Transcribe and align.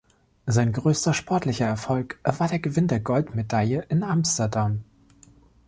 Sein 0.47 0.73
größter 0.73 1.13
sportlicher 1.13 1.67
Erfolg 1.67 2.19
war 2.23 2.47
der 2.47 2.57
Gewinn 2.57 2.87
der 2.87 2.99
Goldmedaille 2.99 3.85
in 3.87 4.01
Amsterdam. 4.01 4.83